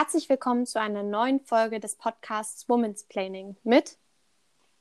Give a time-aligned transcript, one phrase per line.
[0.00, 3.98] Herzlich willkommen zu einer neuen Folge des Podcasts Women's Planning mit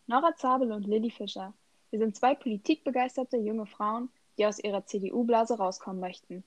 [0.06, 1.56] Nora Zabel und Lilly Fischer.
[1.90, 6.44] Wir sind zwei politikbegeisterte junge Frauen, die aus ihrer CDU-Blase rauskommen möchten.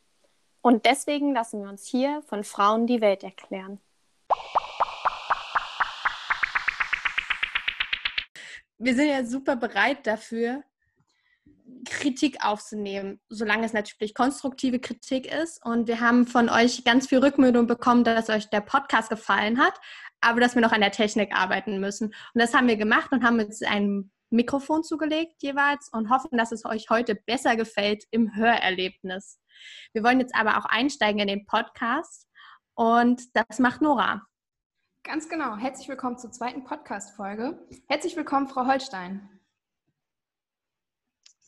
[0.63, 3.81] Und deswegen lassen wir uns hier von Frauen die Welt erklären.
[8.79, 10.63] Wir sind ja super bereit dafür,
[11.85, 15.65] Kritik aufzunehmen, solange es natürlich konstruktive Kritik ist.
[15.65, 19.75] Und wir haben von euch ganz viel Rückmeldung bekommen, dass euch der Podcast gefallen hat,
[20.21, 22.09] aber dass wir noch an der Technik arbeiten müssen.
[22.09, 26.53] Und das haben wir gemacht und haben uns ein Mikrofon zugelegt jeweils und hoffen, dass
[26.53, 29.41] es euch heute besser gefällt im Hörerlebnis.
[29.93, 32.29] Wir wollen jetzt aber auch einsteigen in den Podcast
[32.75, 34.23] und das macht Nora.
[35.03, 35.57] Ganz genau.
[35.57, 37.59] Herzlich willkommen zur zweiten Podcast-Folge.
[37.89, 39.40] Herzlich willkommen, Frau Holstein.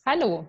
[0.05, 0.45] Hallo.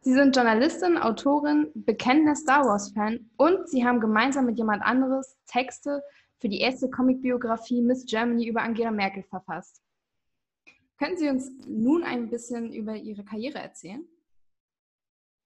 [0.00, 6.02] Sie sind Journalistin, Autorin, bekennender Star Wars-Fan und Sie haben gemeinsam mit jemand anderes Texte
[6.38, 9.80] für die erste Comicbiografie Miss Germany über Angela Merkel verfasst.
[10.98, 14.04] Können Sie uns nun ein bisschen über Ihre Karriere erzählen?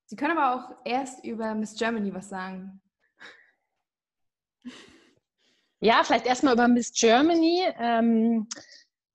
[0.06, 2.80] Sie können aber auch erst über Miss Germany was sagen.
[5.80, 7.62] Ja, vielleicht erstmal über Miss Germany.
[7.76, 8.48] Ähm,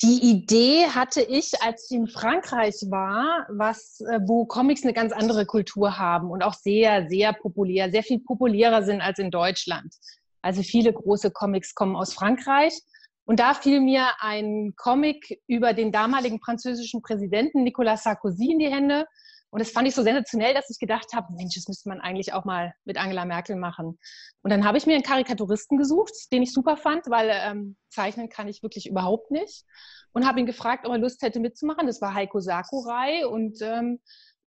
[0.01, 5.11] die Idee hatte ich, als ich in Frankreich war, was, äh, wo Comics eine ganz
[5.11, 9.95] andere Kultur haben und auch sehr, sehr populär, sehr viel populärer sind als in Deutschland.
[10.43, 12.79] Also viele große Comics kommen aus Frankreich.
[13.25, 18.71] Und da fiel mir ein Comic über den damaligen französischen Präsidenten Nicolas Sarkozy in die
[18.71, 19.05] Hände.
[19.49, 22.33] Und das fand ich so sensationell, dass ich gedacht habe, Mensch, das müsste man eigentlich
[22.33, 23.97] auch mal mit Angela Merkel machen.
[24.41, 28.29] Und dann habe ich mir einen Karikaturisten gesucht, den ich super fand, weil ähm, zeichnen
[28.29, 29.63] kann ich wirklich überhaupt nicht.
[30.11, 31.87] Und habe ihn gefragt, ob er Lust hätte mitzumachen.
[31.87, 33.99] Das war Heiko Sakurai und ähm,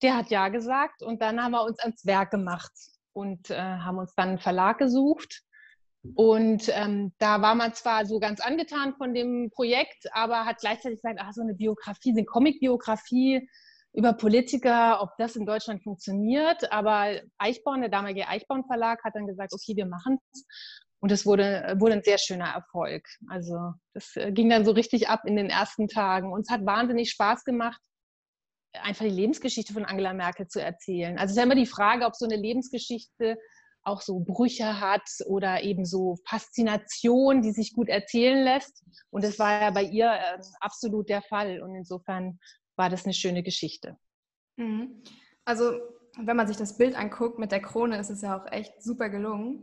[0.02, 1.02] der hat ja gesagt.
[1.02, 2.72] Und dann haben wir uns ans Werk gemacht
[3.12, 5.42] und äh, haben uns dann einen Verlag gesucht.
[6.14, 11.02] Und ähm, da war man zwar so ganz angetan von dem Projekt, aber hat gleichzeitig
[11.02, 13.48] gesagt, ach, so eine Biografie, eine Comic-Biografie,
[13.92, 16.70] über Politiker, ob das in Deutschland funktioniert.
[16.72, 20.44] Aber Eichborn, der damalige Eichborn Verlag, hat dann gesagt, okay, wir machen es.
[21.02, 23.02] Und es wurde, wurde ein sehr schöner Erfolg.
[23.28, 26.32] Also das äh, ging dann so richtig ab in den ersten Tagen.
[26.32, 27.80] Und es hat wahnsinnig Spaß gemacht,
[28.74, 31.18] einfach die Lebensgeschichte von Angela Merkel zu erzählen.
[31.18, 33.38] Also es ist immer die Frage, ob so eine Lebensgeschichte
[33.82, 38.84] auch so Brüche hat oder eben so Faszination, die sich gut erzählen lässt.
[39.08, 41.62] Und das war ja bei ihr äh, absolut der Fall.
[41.62, 42.38] Und insofern
[42.80, 43.98] war das eine schöne Geschichte.
[44.56, 45.02] Mhm.
[45.44, 45.78] Also
[46.16, 49.10] wenn man sich das Bild anguckt mit der Krone, ist es ja auch echt super
[49.10, 49.62] gelungen.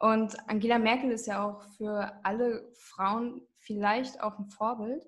[0.00, 5.02] Und Angela Merkel ist ja auch für alle Frauen vielleicht auch ein Vorbild.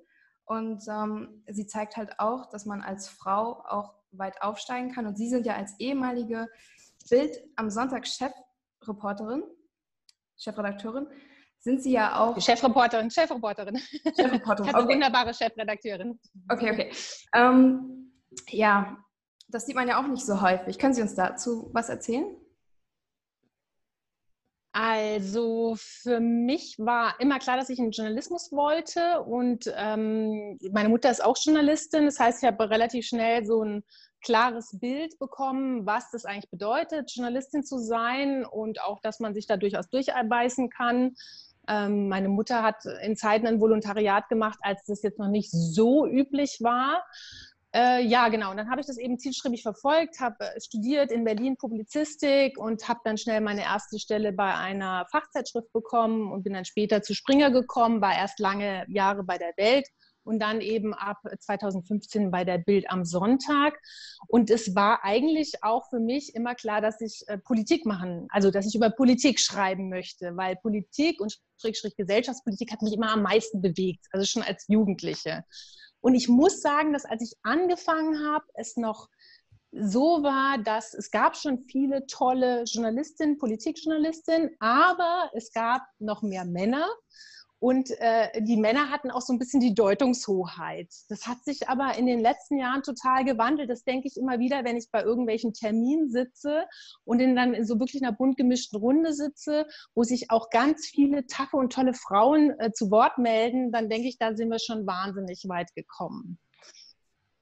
[0.46, 5.06] Und ähm, sie zeigt halt auch, dass man als Frau auch weit aufsteigen kann.
[5.06, 6.48] Und Sie sind ja als ehemalige
[7.10, 9.44] Bild am Sonntag Chefreporterin,
[10.38, 11.08] Chefredakteurin,
[11.60, 12.40] sind Sie ja auch.
[12.40, 13.78] Chefreporterin, Chefreporterin.
[14.16, 14.74] Chefreporterin.
[14.74, 14.94] Also okay.
[14.94, 16.18] wunderbare Chefredakteurin.
[16.48, 16.92] Okay, okay.
[17.34, 18.12] Ähm,
[18.48, 18.96] ja,
[19.48, 20.78] das sieht man ja auch nicht so häufig.
[20.78, 22.24] Können Sie uns dazu was erzählen?
[24.72, 31.10] Also für mich war immer klar, dass ich in Journalismus wollte und ähm, meine Mutter
[31.10, 32.04] ist auch Journalistin.
[32.04, 33.82] Das heißt, ich habe relativ schnell so ein
[34.22, 39.46] klares Bild bekommen, was das eigentlich bedeutet, Journalistin zu sein und auch, dass man sich
[39.48, 41.14] da durchaus durchbeißen kann.
[41.70, 46.06] Ähm, meine Mutter hat in Zeiten ein Volontariat gemacht, als das jetzt noch nicht so
[46.06, 47.04] üblich war.
[47.72, 48.50] Äh, ja, genau.
[48.50, 52.88] Und dann habe ich das eben zielstrebig verfolgt, habe äh, studiert in Berlin Publizistik und
[52.88, 57.14] habe dann schnell meine erste Stelle bei einer Fachzeitschrift bekommen und bin dann später zu
[57.14, 59.86] Springer gekommen, war erst lange Jahre bei der Welt
[60.24, 63.78] und dann eben ab 2015 bei der Bild am Sonntag.
[64.26, 68.50] Und es war eigentlich auch für mich immer klar, dass ich äh, Politik machen, also
[68.50, 73.22] dass ich über Politik schreiben möchte, weil Politik und Schrägstrich Gesellschaftspolitik hat mich immer am
[73.22, 75.44] meisten bewegt, also schon als Jugendliche.
[76.00, 79.08] Und ich muss sagen, dass als ich angefangen habe, es noch
[79.72, 86.44] so war, dass es gab schon viele tolle Journalistinnen, Politikjournalistinnen, aber es gab noch mehr
[86.44, 86.88] Männer.
[87.60, 90.88] Und äh, die Männer hatten auch so ein bisschen die Deutungshoheit.
[91.10, 93.68] Das hat sich aber in den letzten Jahren total gewandelt.
[93.68, 96.64] Das denke ich immer wieder, wenn ich bei irgendwelchen Terminen sitze
[97.04, 100.86] und in dann in so wirklich einer bunt gemischten Runde sitze, wo sich auch ganz
[100.86, 104.58] viele taffe und tolle Frauen äh, zu Wort melden, dann denke ich, da sind wir
[104.58, 106.38] schon wahnsinnig weit gekommen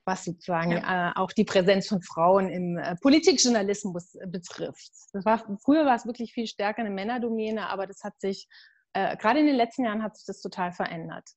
[0.08, 1.10] was sozusagen ja.
[1.10, 4.90] äh, auch die Präsenz von Frauen im äh, Politikjournalismus äh, betrifft.
[5.12, 8.48] War, früher war es wirklich viel stärker eine Männerdomäne, aber das hat sich
[8.98, 11.30] äh, gerade in den letzten Jahren hat sich das total verändert.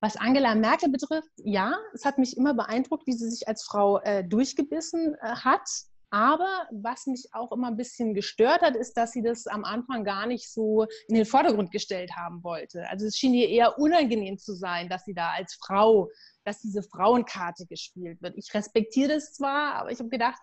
[0.00, 4.00] Was Angela Merkel betrifft, ja, es hat mich immer beeindruckt, wie sie sich als Frau
[4.00, 5.68] äh, durchgebissen äh, hat.
[6.10, 10.04] Aber was mich auch immer ein bisschen gestört hat, ist, dass sie das am Anfang
[10.04, 12.88] gar nicht so in den Vordergrund gestellt haben wollte.
[12.88, 16.08] Also es schien ihr eher unangenehm zu sein, dass sie da als Frau,
[16.44, 18.34] dass diese Frauenkarte gespielt wird.
[18.36, 20.38] Ich respektiere das zwar, aber ich habe gedacht,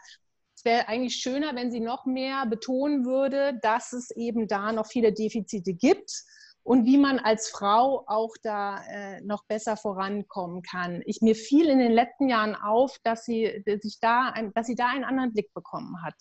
[0.55, 4.87] es wäre eigentlich schöner, wenn sie noch mehr betonen würde, dass es eben da noch
[4.87, 6.11] viele Defizite gibt
[6.63, 11.01] und wie man als Frau auch da äh, noch besser vorankommen kann.
[11.05, 14.75] Ich, mir fiel in den letzten Jahren auf, dass sie, sich da ein, dass sie
[14.75, 16.15] da einen anderen Blick bekommen hat.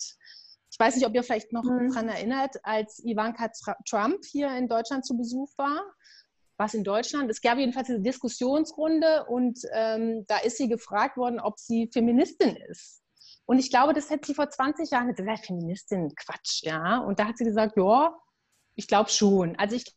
[0.70, 1.90] Ich weiß nicht, ob ihr vielleicht noch mhm.
[1.90, 3.50] daran erinnert, als Ivanka
[3.88, 5.80] Trump hier in Deutschland zu Besuch war.
[6.56, 7.30] Was in Deutschland?
[7.30, 12.56] Es gab jedenfalls eine Diskussionsrunde und ähm, da ist sie gefragt worden, ob sie Feministin
[12.68, 13.02] ist.
[13.46, 16.98] Und ich glaube, das hätte sie vor 20 Jahren gesagt, Feministin, Quatsch, ja.
[16.98, 18.14] Und da hat sie gesagt, ja,
[18.74, 19.56] ich glaube schon.
[19.56, 19.94] Also ich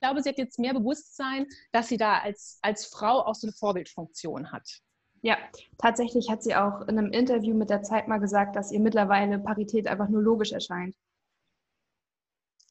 [0.00, 3.52] glaube, sie hat jetzt mehr Bewusstsein, dass sie da als, als Frau auch so eine
[3.52, 4.80] Vorbildfunktion hat.
[5.22, 5.38] Ja,
[5.78, 9.38] tatsächlich hat sie auch in einem Interview mit der Zeit mal gesagt, dass ihr mittlerweile
[9.38, 10.94] Parität einfach nur logisch erscheint.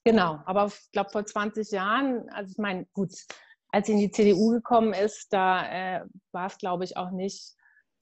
[0.05, 3.11] Genau, aber ich glaube vor 20 Jahren, also ich meine, gut,
[3.69, 5.65] als sie in die CDU gekommen ist, da
[5.97, 7.55] äh, war es, glaube ich, auch nicht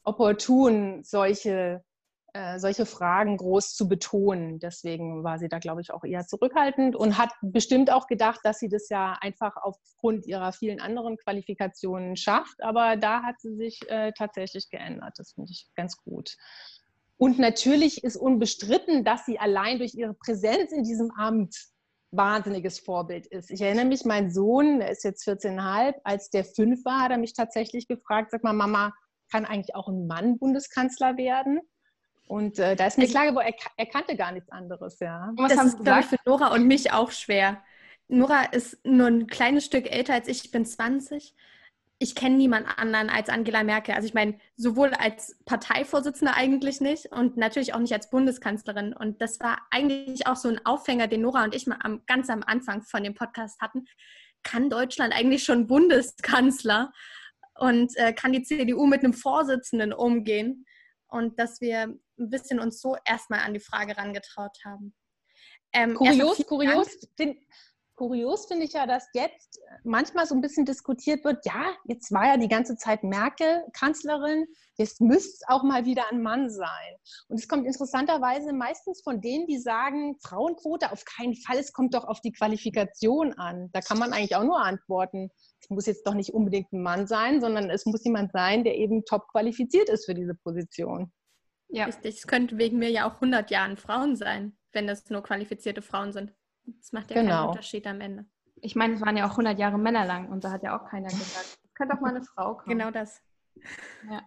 [0.03, 1.83] opportun, solche
[2.33, 4.59] äh, solche Fragen groß zu betonen.
[4.59, 8.59] Deswegen war sie da, glaube ich, auch eher zurückhaltend und hat bestimmt auch gedacht, dass
[8.59, 12.61] sie das ja einfach aufgrund ihrer vielen anderen Qualifikationen schafft.
[12.63, 15.13] Aber da hat sie sich äh, tatsächlich geändert.
[15.17, 16.35] Das finde ich ganz gut.
[17.17, 21.55] Und natürlich ist unbestritten, dass sie allein durch ihre Präsenz in diesem Amt
[22.11, 23.51] wahnsinniges Vorbild ist.
[23.51, 27.17] Ich erinnere mich, mein Sohn, der ist jetzt 14,5, als der fünf war, hat er
[27.17, 28.93] mich tatsächlich gefragt, sag mal, Mama,
[29.31, 31.61] kann eigentlich auch ein Mann Bundeskanzler werden?
[32.27, 35.31] Und äh, da ist mir klar geworden, er, er, kannte gar nichts anderes, ja.
[35.35, 37.61] Was das ist, glaube ich, für Nora und mich auch schwer.
[38.07, 41.35] Nora ist nur ein kleines Stück älter als ich, ich bin 20.
[41.99, 43.95] Ich kenne niemand anderen als Angela Merkel.
[43.95, 48.93] Also ich meine, sowohl als Parteivorsitzende eigentlich nicht und natürlich auch nicht als Bundeskanzlerin.
[48.93, 52.29] Und das war eigentlich auch so ein Aufhänger, den Nora und ich mal am, ganz
[52.29, 53.85] am Anfang von dem Podcast hatten.
[54.43, 56.91] Kann Deutschland eigentlich schon Bundeskanzler?
[57.55, 60.65] Und äh, kann die CDU mit einem Vorsitzenden umgehen?
[61.13, 64.93] und dass wir ein bisschen uns so erstmal an die Frage rangetraut haben.
[65.73, 66.87] Ähm, kurios, kurios,
[67.17, 67.37] find,
[67.95, 72.25] kurios finde ich ja, dass jetzt manchmal so ein bisschen diskutiert wird, ja, jetzt war
[72.25, 74.45] ja die ganze Zeit Merkel Kanzlerin,
[74.77, 76.95] jetzt müsste es auch mal wieder ein Mann sein.
[77.27, 81.93] Und es kommt interessanterweise meistens von denen, die sagen, Frauenquote auf keinen Fall, es kommt
[81.93, 83.69] doch auf die Qualifikation an.
[83.73, 87.07] Da kann man eigentlich auch nur antworten, es muss jetzt doch nicht unbedingt ein Mann
[87.07, 91.11] sein, sondern es muss jemand sein, der eben top qualifiziert ist für diese Position.
[91.73, 92.17] Ja, richtig.
[92.17, 96.13] Es könnte wegen mir ja auch 100 Jahren Frauen sein, wenn das nur qualifizierte Frauen
[96.13, 96.31] sind.
[96.65, 97.35] Das macht ja genau.
[97.35, 98.25] keinen Unterschied am Ende.
[98.61, 100.87] Ich meine, es waren ja auch 100 Jahre Männer lang und da hat ja auch
[100.87, 102.77] keiner gesagt, es könnte auch mal eine Frau kommen.
[102.77, 103.21] Genau das.
[104.09, 104.21] Ja.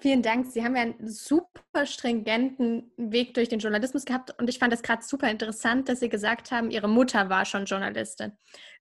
[0.00, 0.46] Vielen Dank.
[0.46, 4.82] Sie haben ja einen super stringenten Weg durch den Journalismus gehabt und ich fand es
[4.82, 8.32] gerade super interessant, dass Sie gesagt haben, Ihre Mutter war schon Journalistin.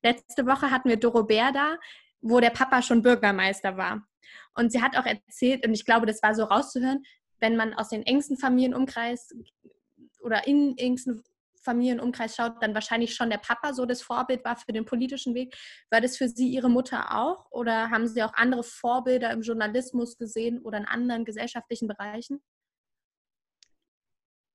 [0.04, 1.78] Letzte Woche hatten wir Doro Bär da,
[2.22, 4.07] wo der Papa schon Bürgermeister war.
[4.54, 7.04] Und sie hat auch erzählt, und ich glaube, das war so rauszuhören,
[7.40, 9.30] wenn man aus den engsten Familienumkreis
[10.22, 11.24] oder in engsten
[11.68, 15.54] Familienumkreis schaut, dann wahrscheinlich schon der Papa so das Vorbild war für den politischen Weg.
[15.92, 17.52] War das für Sie Ihre Mutter auch?
[17.52, 22.42] Oder haben Sie auch andere Vorbilder im Journalismus gesehen oder in anderen gesellschaftlichen Bereichen?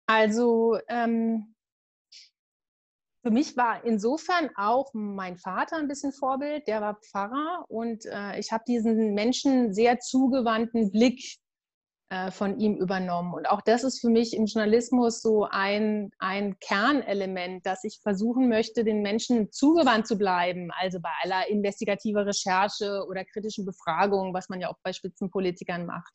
[0.07, 1.55] Also ähm,
[3.23, 6.67] für mich war insofern auch mein Vater ein bisschen Vorbild.
[6.67, 11.39] Der war Pfarrer und äh, ich habe diesen Menschen sehr zugewandten Blick
[12.11, 13.33] äh, von ihm übernommen.
[13.33, 18.49] Und auch das ist für mich im Journalismus so ein, ein Kernelement, dass ich versuchen
[18.49, 20.71] möchte, den Menschen zugewandt zu bleiben.
[20.79, 26.13] Also bei aller investigativer Recherche oder kritischen Befragung, was man ja auch bei Spitzenpolitikern macht.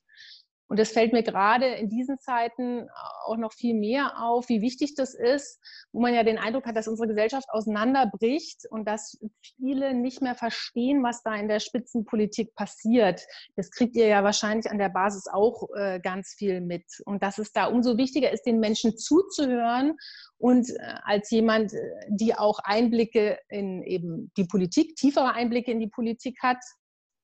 [0.67, 2.87] Und es fällt mir gerade in diesen Zeiten
[3.25, 5.59] auch noch viel mehr auf, wie wichtig das ist,
[5.91, 9.17] wo man ja den Eindruck hat, dass unsere Gesellschaft auseinanderbricht und dass
[9.55, 13.25] viele nicht mehr verstehen, was da in der Spitzenpolitik passiert.
[13.55, 16.85] Das kriegt ihr ja wahrscheinlich an der Basis auch äh, ganz viel mit.
[17.05, 19.95] Und dass es da umso wichtiger ist, den Menschen zuzuhören
[20.37, 25.79] und äh, als jemand, äh, die auch Einblicke in eben die Politik, tiefere Einblicke in
[25.79, 26.59] die Politik hat,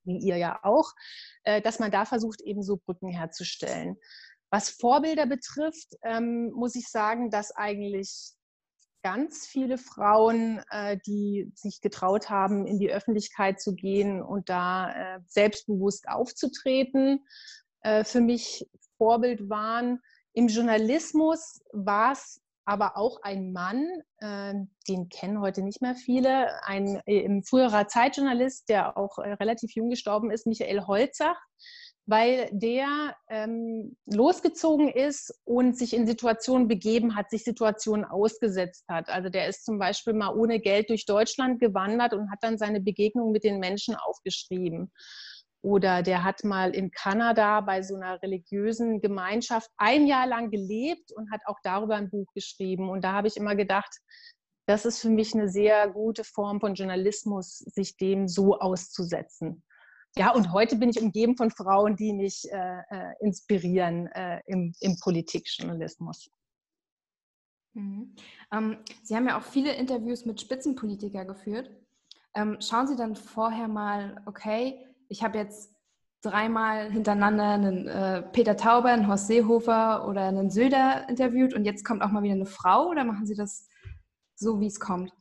[0.05, 0.93] wie ihr ja auch,
[1.43, 3.97] äh, dass man da versucht, eben so Brücken herzustellen.
[4.49, 8.31] Was Vorbilder betrifft, ähm, muss ich sagen, dass eigentlich
[9.03, 15.15] ganz viele Frauen, äh, die sich getraut haben, in die Öffentlichkeit zu gehen und da
[15.15, 17.25] äh, selbstbewusst aufzutreten,
[18.05, 18.65] für mich
[18.97, 19.99] Vorbild waren.
[20.31, 23.85] Im Journalismus war es aber auch ein Mann,
[24.19, 24.53] äh,
[24.87, 29.89] den kennen heute nicht mehr viele, ein äh, früherer Zeitjournalist, der auch äh, relativ jung
[29.89, 31.39] gestorben ist, Michael Holzach,
[32.05, 39.09] weil der ähm, losgezogen ist und sich in Situationen begeben hat, sich Situationen ausgesetzt hat.
[39.09, 42.81] Also der ist zum Beispiel mal ohne Geld durch Deutschland gewandert und hat dann seine
[42.81, 44.91] Begegnung mit den Menschen aufgeschrieben.
[45.63, 51.13] Oder der hat mal in Kanada bei so einer religiösen Gemeinschaft ein Jahr lang gelebt
[51.13, 52.89] und hat auch darüber ein Buch geschrieben.
[52.89, 53.97] Und da habe ich immer gedacht,
[54.67, 59.63] das ist für mich eine sehr gute Form von Journalismus, sich dem so auszusetzen.
[60.17, 64.73] Ja, und heute bin ich umgeben von Frauen, die mich äh, äh, inspirieren äh, im,
[64.81, 66.29] im Politikjournalismus.
[67.73, 68.15] Mhm.
[68.51, 71.71] Ähm, Sie haben ja auch viele Interviews mit Spitzenpolitikern geführt.
[72.35, 75.73] Ähm, schauen Sie dann vorher mal, okay, ich habe jetzt
[76.21, 81.83] dreimal hintereinander einen äh, Peter Tauber, einen Horst Seehofer oder einen Söder interviewt und jetzt
[81.83, 83.67] kommt auch mal wieder eine Frau oder machen Sie das
[84.35, 85.11] so, wie es kommt?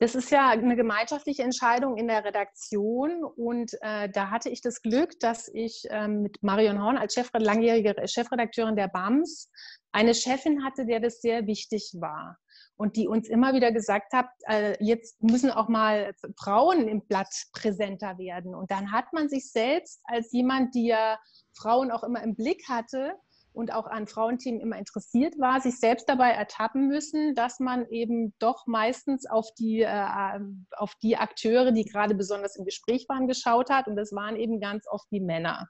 [0.00, 4.80] Das ist ja eine gemeinschaftliche Entscheidung in der Redaktion und äh, da hatte ich das
[4.80, 9.50] Glück, dass ich ähm, mit Marion Horn als Chefred langjährige Chefredakteurin der BAMS
[9.90, 12.38] eine Chefin hatte, der das sehr wichtig war
[12.78, 17.34] und die uns immer wieder gesagt hat, äh, jetzt müssen auch mal Frauen im Blatt
[17.52, 18.54] präsenter werden.
[18.54, 21.18] Und dann hat man sich selbst als jemand, die ja
[21.54, 23.14] Frauen auch immer im Blick hatte,
[23.58, 28.32] und auch an Frauenthemen immer interessiert war, sich selbst dabei ertappen müssen, dass man eben
[28.38, 30.38] doch meistens auf die, äh,
[30.76, 33.88] auf die Akteure, die gerade besonders im Gespräch waren, geschaut hat.
[33.88, 35.66] Und das waren eben ganz oft die Männer.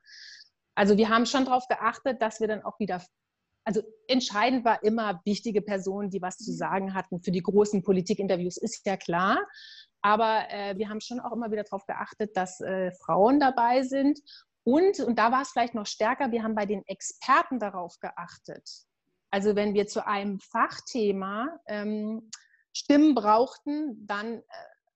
[0.74, 3.02] Also wir haben schon darauf geachtet, dass wir dann auch wieder
[3.68, 7.20] also entscheidend war immer wichtige Personen, die was zu sagen hatten.
[7.20, 9.46] Für die großen Politikinterviews ist ja klar.
[10.00, 14.20] Aber äh, wir haben schon auch immer wieder darauf geachtet, dass äh, Frauen dabei sind.
[14.64, 18.66] Und, und da war es vielleicht noch stärker, wir haben bei den Experten darauf geachtet.
[19.30, 22.30] Also wenn wir zu einem Fachthema ähm,
[22.72, 24.38] Stimmen brauchten, dann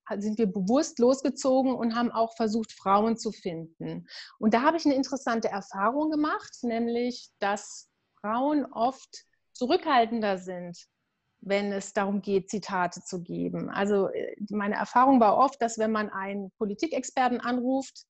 [0.09, 4.07] äh, sind wir bewusst losgezogen und haben auch versucht, Frauen zu finden.
[4.39, 7.92] Und da habe ich eine interessante Erfahrung gemacht, nämlich, dass
[8.23, 10.79] Frauen oft zurückhaltender sind,
[11.41, 13.69] wenn es darum geht, Zitate zu geben.
[13.69, 18.07] Also äh, meine Erfahrung war oft, dass wenn man einen Politikexperten anruft,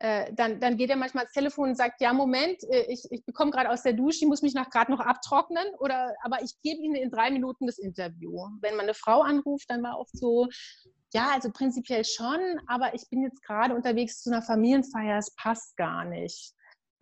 [0.00, 3.24] äh, dann, dann geht er manchmal ans Telefon und sagt, ja, Moment, äh, ich, ich
[3.24, 6.82] bekomme gerade aus der Dusche, ich muss mich gerade noch abtrocknen, oder, aber ich gebe
[6.82, 8.48] Ihnen in drei Minuten das Interview.
[8.60, 10.48] Wenn man eine Frau anruft, dann war oft so,
[11.14, 15.76] ja, also prinzipiell schon, aber ich bin jetzt gerade unterwegs zu einer Familienfeier, es passt
[15.76, 16.52] gar nicht.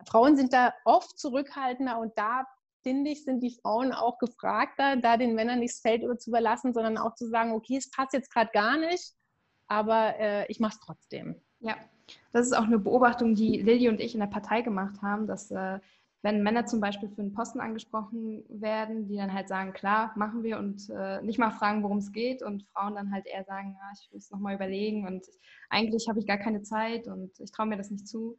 [0.07, 2.45] Frauen sind da oft zurückhaltender und da
[2.83, 6.73] finde ich, sind die Frauen auch gefragter, da den Männern nicht das Feld zu überlassen,
[6.73, 9.13] sondern auch zu sagen, okay, es passt jetzt gerade gar nicht,
[9.67, 11.41] aber äh, ich mache es trotzdem.
[11.59, 11.75] Ja,
[12.33, 15.49] das ist auch eine Beobachtung, die Lilly und ich in der Partei gemacht haben, dass
[15.51, 15.79] äh,
[16.23, 20.41] wenn Männer zum Beispiel für einen Posten angesprochen werden, die dann halt sagen, klar, machen
[20.41, 23.75] wir und äh, nicht mal fragen, worum es geht und Frauen dann halt eher sagen,
[23.77, 25.25] ja, ich muss nochmal überlegen und
[25.69, 28.37] eigentlich habe ich gar keine Zeit und ich traue mir das nicht zu.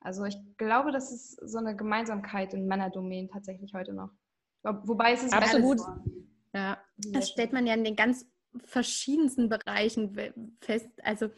[0.00, 4.10] Also ich glaube, das ist so eine Gemeinsamkeit in Männerdomänen tatsächlich heute noch.
[4.62, 5.78] Wobei es ist absolut.
[6.54, 6.78] Ja.
[6.96, 8.26] Das stellt man ja in den ganz
[8.64, 10.16] verschiedensten Bereichen
[10.60, 10.88] fest.
[11.02, 11.30] Also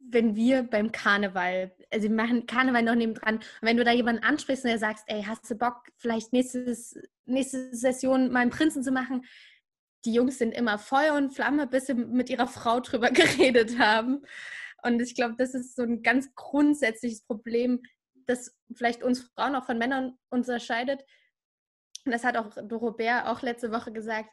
[0.00, 4.24] wenn wir beim Karneval, also wir machen Karneval noch nebendran, und wenn du da jemanden
[4.24, 8.82] ansprichst und der sagst, ey, hast du Bock, vielleicht nächstes, nächste Session mal einen Prinzen
[8.82, 9.24] zu machen?
[10.04, 14.22] Die Jungs sind immer Feuer und Flamme, bis sie mit ihrer Frau drüber geredet haben.
[14.82, 17.82] Und ich glaube, das ist so ein ganz grundsätzliches Problem,
[18.26, 21.04] das vielleicht uns Frauen auch von Männern unterscheidet.
[22.04, 24.30] Und das hat auch Robert auch letzte Woche gesagt.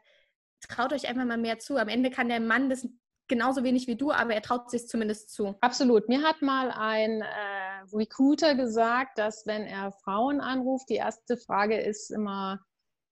[0.68, 1.78] Traut euch einfach mal mehr zu.
[1.78, 2.88] Am Ende kann der Mann das
[3.28, 5.56] genauso wenig wie du, aber er traut sich zumindest zu.
[5.62, 6.10] Absolut.
[6.10, 11.80] Mir hat mal ein äh, Recruiter gesagt, dass wenn er Frauen anruft, die erste Frage
[11.80, 12.60] ist immer,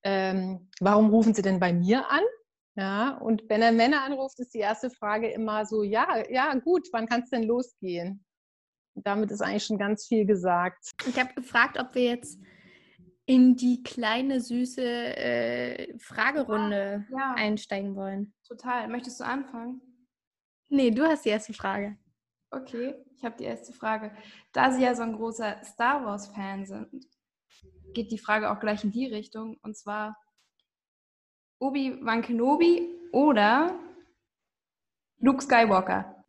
[0.04, 2.24] ähm, warum rufen sie denn bei mir an?
[2.78, 6.88] Ja, und wenn er Männer anruft, ist die erste Frage immer so, ja, ja, gut,
[6.92, 8.24] wann kann es denn losgehen?
[9.04, 10.92] damit ist eigentlich schon ganz viel gesagt.
[11.08, 12.40] Ich habe gefragt, ob wir jetzt
[13.26, 17.34] in die kleine, süße äh, Fragerunde ja, ja.
[17.36, 18.34] einsteigen wollen.
[18.48, 18.88] Total.
[18.88, 19.82] Möchtest du anfangen?
[20.70, 21.98] Nee, du hast die erste Frage.
[22.50, 24.12] Okay, ich habe die erste Frage.
[24.54, 27.06] Da Sie ja so ein großer Star Wars-Fan sind,
[27.94, 29.58] geht die Frage auch gleich in die Richtung.
[29.62, 30.18] Und zwar
[31.60, 33.78] Obi-Wan Kenobi oder
[35.20, 36.24] Luke Skywalker?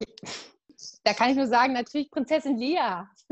[1.04, 3.04] Da kann ich nur sagen, natürlich Prinzessin Lea.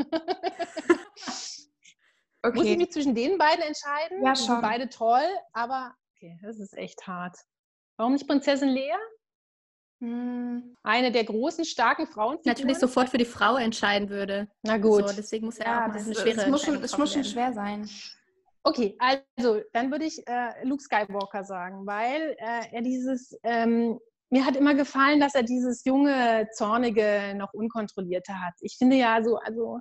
[2.42, 2.58] okay.
[2.58, 4.22] Muss ich mich zwischen den beiden entscheiden?
[4.22, 4.46] Ja, schon.
[4.46, 7.36] Die sind beide toll, aber okay, das ist echt hart.
[7.96, 8.96] Warum nicht Prinzessin Lea?
[10.00, 10.76] Hm.
[10.82, 12.38] Eine der großen, starken Frauen.
[12.44, 14.48] Natürlich sofort für die Frau entscheiden würde.
[14.62, 15.08] Na gut.
[15.08, 17.24] So, deswegen muss er ja, auch das, eine schwere Es muss schon, es muss schon
[17.24, 17.88] schwer sein.
[18.66, 24.44] Okay, also dann würde ich äh, Luke Skywalker sagen, weil äh, er dieses, ähm, mir
[24.44, 28.54] hat immer gefallen, dass er dieses junge, zornige, noch unkontrollierte hat.
[28.58, 29.78] Ich finde ja so, also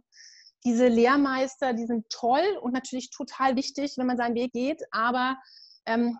[0.63, 5.35] diese Lehrmeister, die sind toll und natürlich total wichtig, wenn man seinen Weg geht, aber
[5.87, 6.19] ähm,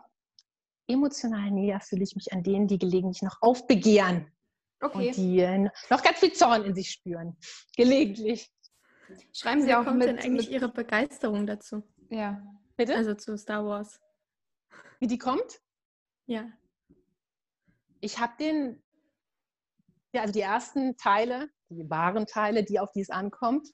[0.88, 4.26] emotional näher fühle ich mich an denen, die gelegentlich noch aufbegehren.
[4.80, 5.06] Okay.
[5.06, 7.36] Und die äh, noch ganz viel Zorn in sich spüren.
[7.76, 8.50] Gelegentlich.
[9.32, 10.54] Schreiben Sie Wie auch kommt mit, denn eigentlich mit...
[10.56, 11.84] Ihre Begeisterung dazu?
[12.10, 12.42] Ja.
[12.76, 12.94] Bitte?
[12.94, 14.00] Also zu Star Wars.
[14.98, 15.60] Wie die kommt?
[16.26, 16.50] Ja.
[18.00, 18.82] Ich habe den,
[20.12, 23.68] ja, also die ersten Teile, die wahren Teile, die auf die es ankommt,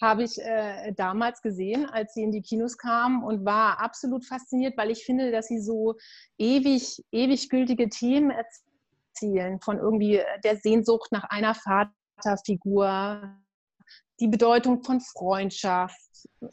[0.00, 4.76] habe ich äh, damals gesehen, als sie in die Kinos kamen und war absolut fasziniert,
[4.76, 5.94] weil ich finde, dass sie so
[6.38, 13.36] ewig, ewig gültige Themen erzielen von irgendwie der Sehnsucht nach einer Vaterfigur,
[14.20, 15.98] die Bedeutung von Freundschaft.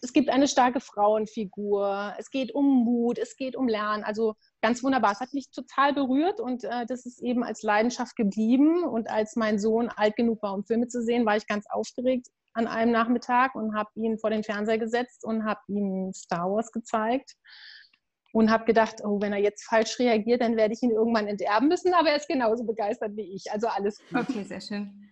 [0.02, 2.14] Es gibt eine starke Frauenfigur.
[2.18, 4.04] Es geht um Mut, es geht um Lernen.
[4.04, 5.12] Also ganz wunderbar.
[5.12, 8.84] Es hat mich total berührt und äh, das ist eben als Leidenschaft geblieben.
[8.84, 12.28] Und als mein Sohn alt genug war, um Filme zu sehen, war ich ganz aufgeregt
[12.54, 16.72] an einem Nachmittag und habe ihn vor den Fernseher gesetzt und habe ihm Star Wars
[16.72, 17.36] gezeigt
[18.34, 21.68] und habe gedacht, oh, wenn er jetzt falsch reagiert, dann werde ich ihn irgendwann enterben
[21.68, 21.94] müssen.
[21.94, 23.52] Aber er ist genauso begeistert wie ich.
[23.52, 24.30] Also alles gut.
[24.30, 25.11] Okay, sehr schön.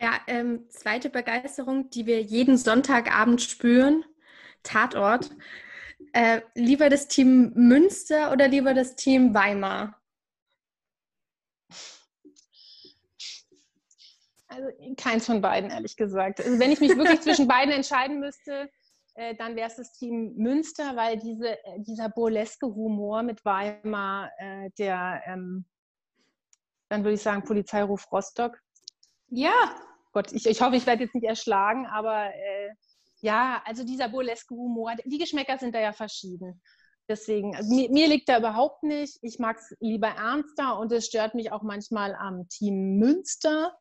[0.00, 4.04] Ja, ähm, zweite Begeisterung, die wir jeden Sonntagabend spüren,
[4.62, 5.30] Tatort.
[6.12, 10.00] Äh, lieber das Team Münster oder lieber das Team Weimar?
[14.46, 16.40] Also keins von beiden, ehrlich gesagt.
[16.40, 18.70] Also wenn ich mich wirklich zwischen beiden entscheiden müsste,
[19.14, 24.30] äh, dann wäre es das Team Münster, weil diese, äh, dieser burleske Humor mit Weimar,
[24.38, 25.64] äh, der, ähm,
[26.88, 28.62] dann würde ich sagen, Polizeiruf Rostock.
[29.28, 29.74] Ja,
[30.12, 32.70] Gott, ich, ich hoffe, ich werde jetzt nicht erschlagen, aber äh,
[33.20, 36.62] ja, also dieser burleske Humor, die Geschmäcker sind da ja verschieden.
[37.08, 39.18] Deswegen, also mir, mir, liegt da überhaupt nicht.
[39.22, 43.76] Ich mag es lieber ernster und es stört mich auch manchmal am Team Münster.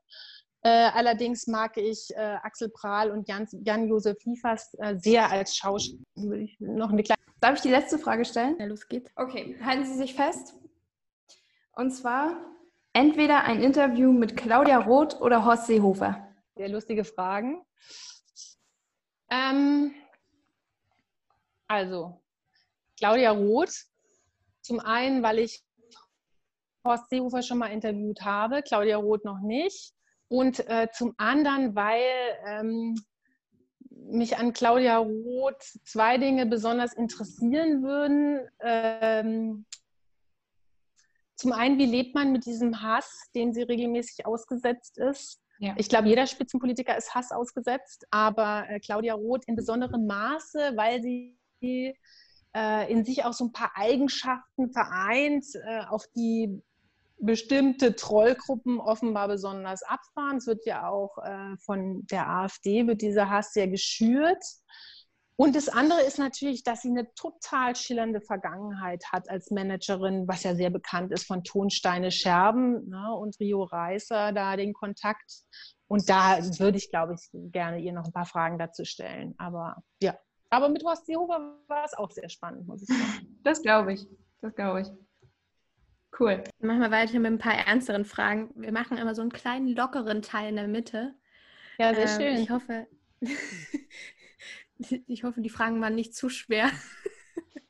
[0.61, 6.47] Äh, allerdings mag ich äh, Axel Prahl und Jan-Josef Liefers äh, sehr als Schauspieler.
[6.59, 8.55] Noch eine kleine Darf ich die letzte Frage stellen?
[8.59, 9.11] Ja, los geht's.
[9.15, 10.55] Okay, halten Sie sich fest.
[11.73, 12.35] Und zwar,
[12.97, 16.33] Entweder ein Interview mit Claudia Roth oder Horst Seehofer.
[16.55, 17.61] Sehr lustige Fragen.
[19.29, 19.93] Ähm,
[21.67, 22.19] also,
[22.97, 23.85] Claudia Roth.
[24.61, 25.63] Zum einen, weil ich
[26.83, 29.93] Horst Seehofer schon mal interviewt habe, Claudia Roth noch nicht.
[30.27, 32.01] Und äh, zum anderen, weil
[32.47, 32.95] ähm,
[33.91, 38.39] mich an Claudia Roth zwei Dinge besonders interessieren würden.
[38.59, 39.67] Ähm,
[41.37, 45.39] zum einen, wie lebt man mit diesem Hass, den sie regelmäßig ausgesetzt ist?
[45.59, 45.73] Ja.
[45.77, 51.01] Ich glaube, jeder Spitzenpolitiker ist Hass ausgesetzt, aber äh, Claudia Roth in besonderem Maße, weil
[51.01, 51.37] sie
[52.55, 56.61] äh, in sich auch so ein paar Eigenschaften vereint, äh, auf die
[57.19, 60.37] bestimmte Trollgruppen offenbar besonders abfahren.
[60.37, 64.43] Es wird ja auch äh, von der AfD, wird dieser Hass sehr geschürt.
[65.39, 70.41] Und das andere ist natürlich, dass sie eine total schillernde Vergangenheit hat als Managerin, was
[70.41, 75.43] ja sehr bekannt ist von Tonsteine Scherben ne, und Rio Reißer, da den Kontakt.
[75.87, 79.35] Und da würde ich, glaube ich, gerne ihr noch ein paar Fragen dazu stellen.
[79.37, 80.17] Aber ja,
[80.49, 83.37] aber mit Horst Seehofer war es auch sehr spannend, muss ich sagen.
[83.43, 84.07] Das glaube ich.
[84.41, 84.87] Das glaube ich.
[86.19, 86.43] Cool.
[86.59, 88.49] Machen wir weiter mit ein paar ernsteren Fragen.
[88.55, 91.13] Wir machen immer so einen kleinen lockeren Teil in der Mitte.
[91.77, 92.43] Ja, sehr ähm, schön.
[92.43, 92.87] Ich hoffe,
[95.07, 96.69] Ich hoffe, die Fragen waren nicht zu schwer.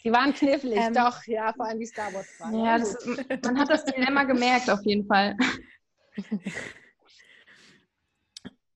[0.00, 2.64] Sie waren knifflig, ähm, doch, ja, vor allem die Star Wars-Fragen.
[2.64, 3.04] Ja, das,
[3.44, 5.36] man hat das Dilemma gemerkt, auf jeden Fall.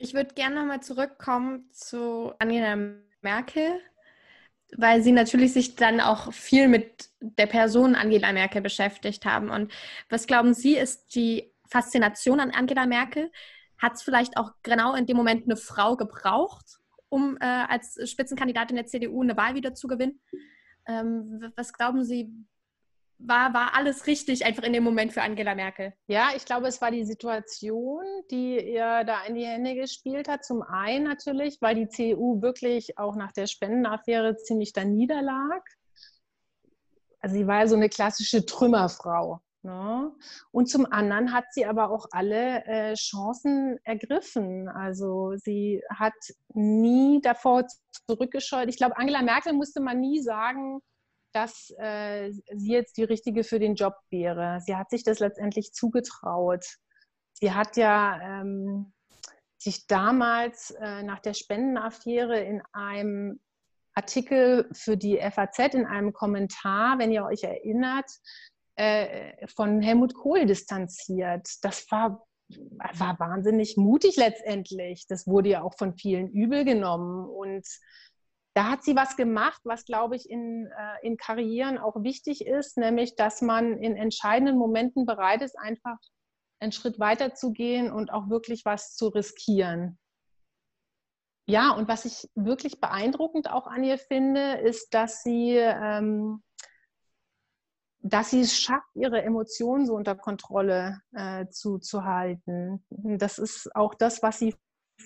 [0.03, 2.77] Ich würde gerne nochmal zurückkommen zu Angela
[3.21, 3.81] Merkel,
[4.77, 9.49] weil Sie natürlich sich dann auch viel mit der Person Angela Merkel beschäftigt haben.
[9.49, 9.73] Und
[10.09, 13.31] was glauben Sie, ist die Faszination an Angela Merkel?
[13.79, 16.81] Hat es vielleicht auch genau in dem Moment eine Frau gebraucht?
[17.13, 20.19] Um äh, als Spitzenkandidatin der CDU eine Wahl wieder zu gewinnen.
[20.89, 22.33] Ähm, was glauben Sie,
[23.19, 25.93] war, war alles richtig einfach in dem Moment für Angela Merkel?
[26.07, 30.43] Ja, ich glaube, es war die Situation, die ihr da in die Hände gespielt hat.
[30.43, 35.63] Zum einen natürlich, weil die CDU wirklich auch nach der Spendenaffäre ziemlich da niederlag.
[37.21, 39.43] Also sie war ja so eine klassische Trümmerfrau.
[39.65, 40.13] Ne?
[40.51, 44.69] Und zum anderen hat sie aber auch alle äh, Chancen ergriffen.
[44.69, 46.15] Also sie hat
[46.53, 47.67] nie davor
[48.09, 48.69] zurückgescheut.
[48.69, 50.81] Ich glaube, Angela Merkel musste man nie sagen,
[51.33, 54.59] dass äh, sie jetzt die richtige für den Job wäre.
[54.67, 56.65] Sie hat sich das letztendlich zugetraut.
[57.35, 58.93] Sie hat ja ähm,
[59.59, 63.41] sich damals äh, nach der Spendenaffäre in einem
[63.95, 68.11] Artikel für die FAZ in einem Kommentar, wenn ihr euch erinnert,
[68.77, 71.49] äh, von Helmut Kohl distanziert.
[71.63, 72.27] Das war
[72.95, 75.07] war wahnsinnig mutig letztendlich.
[75.09, 77.27] Das wurde ja auch von vielen übel genommen.
[77.29, 77.67] Und
[78.55, 82.77] da hat sie was gemacht, was, glaube ich, in, äh, in Karrieren auch wichtig ist,
[82.77, 85.99] nämlich, dass man in entscheidenden Momenten bereit ist, einfach
[86.61, 89.99] einen Schritt weiter zu gehen und auch wirklich was zu riskieren.
[91.49, 96.43] Ja, und was ich wirklich beeindruckend auch an ihr finde, ist, dass sie, ähm,
[98.03, 102.85] dass sie es schafft, ihre Emotionen so unter Kontrolle äh, zu, zu halten.
[102.91, 104.55] Das ist auch das, was sie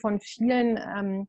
[0.01, 1.29] von vielen ähm,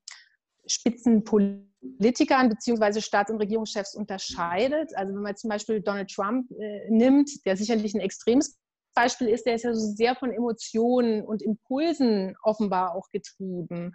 [0.65, 3.01] Spitzenpolitikern bzw.
[3.01, 4.95] Staats- und Regierungschefs unterscheidet.
[4.95, 8.58] Also wenn man zum Beispiel Donald Trump äh, nimmt, der sicherlich ein extremes
[8.95, 13.93] Beispiel ist, der ist ja so sehr von Emotionen und Impulsen offenbar auch getrieben.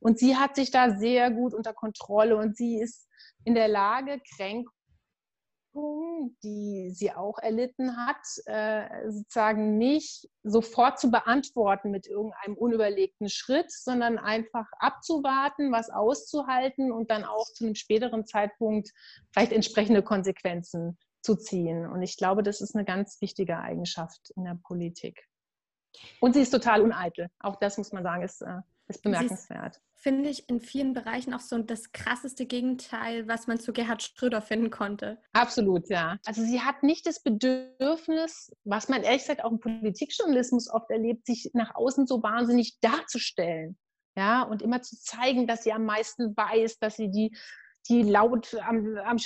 [0.00, 3.06] Und sie hat sich da sehr gut unter Kontrolle und sie ist
[3.44, 4.79] in der Lage, Kränkungen,
[5.74, 13.70] die sie auch erlitten hat, äh, sozusagen nicht sofort zu beantworten mit irgendeinem unüberlegten Schritt,
[13.70, 18.90] sondern einfach abzuwarten, was auszuhalten und dann auch zu einem späteren Zeitpunkt
[19.32, 21.86] vielleicht entsprechende Konsequenzen zu ziehen.
[21.86, 25.26] Und ich glaube, das ist eine ganz wichtige Eigenschaft in der Politik.
[26.20, 27.28] Und sie ist total uneitel.
[27.40, 29.80] Auch das muss man sagen, ist, äh, ist bemerkenswert.
[30.02, 34.40] Finde ich in vielen Bereichen auch so das krasseste Gegenteil, was man zu Gerhard Schröder
[34.40, 35.18] finden konnte.
[35.34, 36.18] Absolut, ja.
[36.24, 41.26] Also sie hat nicht das Bedürfnis, was man ehrlich gesagt auch im Politikjournalismus oft erlebt,
[41.26, 43.76] sich nach außen so wahnsinnig darzustellen.
[44.16, 47.36] Ja, und immer zu zeigen, dass sie am meisten weiß, dass sie die
[47.88, 49.16] die laut am, am,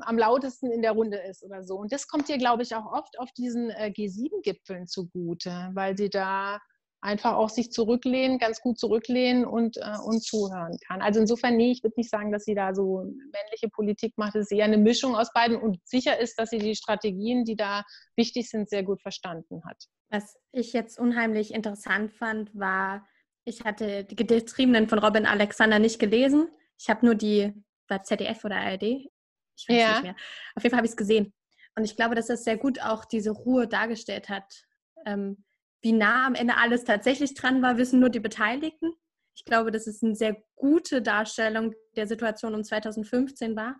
[0.00, 1.76] am, lautesten in der Runde ist oder so.
[1.76, 6.10] Und das kommt ihr, glaube ich, auch oft auf diesen äh, G7-Gipfeln zugute, weil sie
[6.10, 6.60] da
[7.04, 11.02] einfach auch sich zurücklehnen, ganz gut zurücklehnen und, äh, und zuhören kann.
[11.02, 14.34] Also insofern, nee, ich würde nicht sagen, dass sie da so männliche Politik macht.
[14.34, 17.56] Es ist eher eine Mischung aus beiden und sicher ist, dass sie die Strategien, die
[17.56, 17.84] da
[18.16, 19.84] wichtig sind, sehr gut verstanden hat.
[20.10, 23.06] Was ich jetzt unheimlich interessant fand, war,
[23.44, 26.48] ich hatte die Getriebenen von Robin Alexander nicht gelesen.
[26.78, 27.52] Ich habe nur die
[27.88, 28.82] war ZDF oder ARD?
[28.82, 29.92] Ich weiß ja.
[29.92, 30.16] nicht mehr.
[30.54, 31.34] Auf jeden Fall habe ich es gesehen.
[31.76, 34.64] Und ich glaube, dass das sehr gut auch diese Ruhe dargestellt hat.
[35.04, 35.43] Ähm,
[35.84, 38.94] wie nah am Ende alles tatsächlich dran war, wissen nur die Beteiligten.
[39.36, 43.76] Ich glaube, dass es eine sehr gute Darstellung der Situation um 2015 war.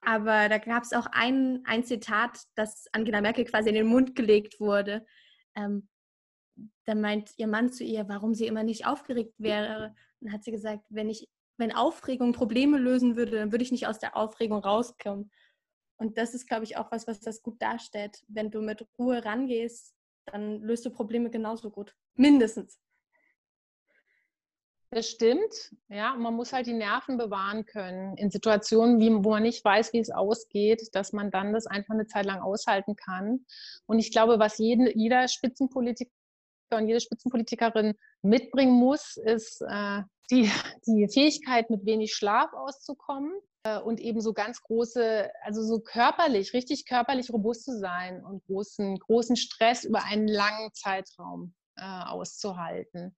[0.00, 4.16] Aber da gab es auch ein, ein Zitat, das Angela Merkel quasi in den Mund
[4.16, 5.06] gelegt wurde.
[5.54, 5.88] Ähm,
[6.86, 9.94] da meint ihr Mann zu ihr, warum sie immer nicht aufgeregt wäre.
[10.20, 13.86] Dann hat sie gesagt, wenn ich wenn Aufregung Probleme lösen würde, dann würde ich nicht
[13.86, 15.30] aus der Aufregung rauskommen.
[15.98, 18.22] Und das ist, glaube ich, auch was, was das gut darstellt.
[18.28, 19.95] Wenn du mit Ruhe rangehst,
[20.26, 21.94] dann löst du Probleme genauso gut.
[22.14, 22.80] Mindestens.
[24.90, 26.14] Das stimmt, ja.
[26.14, 29.98] Man muss halt die Nerven bewahren können in Situationen, wie, wo man nicht weiß, wie
[29.98, 33.44] es ausgeht, dass man dann das einfach eine Zeit lang aushalten kann.
[33.86, 36.10] Und ich glaube, was jeden, jeder Spitzenpolitiker
[36.70, 40.50] und jede Spitzenpolitikerin mitbringen muss, ist äh, die,
[40.86, 43.32] die Fähigkeit, mit wenig Schlaf auszukommen
[43.74, 48.98] und eben so ganz große, also so körperlich, richtig körperlich robust zu sein und großen,
[48.98, 53.16] großen Stress über einen langen Zeitraum äh, auszuhalten.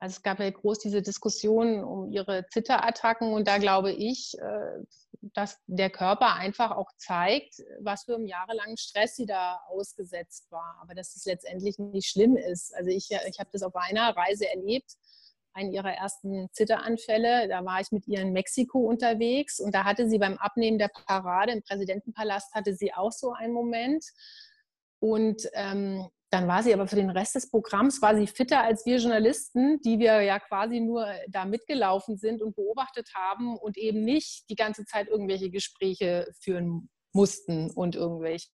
[0.00, 4.84] Also es gab ja groß diese Diskussion um ihre Zitterattacken und da glaube ich, äh,
[5.32, 10.78] dass der Körper einfach auch zeigt, was für einen jahrelangen Stress sie da ausgesetzt war.
[10.82, 12.74] Aber dass es letztendlich nicht schlimm ist.
[12.74, 14.92] Also ich, ich habe das auf einer Reise erlebt,
[15.54, 17.48] einen ihrer ersten Zitteranfälle.
[17.48, 20.88] Da war ich mit ihr in Mexiko unterwegs und da hatte sie beim Abnehmen der
[20.88, 24.04] Parade im Präsidentenpalast hatte sie auch so einen Moment.
[25.00, 28.84] Und ähm, dann war sie aber für den Rest des Programms war sie fitter als
[28.86, 34.02] wir Journalisten, die wir ja quasi nur da mitgelaufen sind und beobachtet haben und eben
[34.02, 38.48] nicht die ganze Zeit irgendwelche Gespräche führen mussten und irgendwelche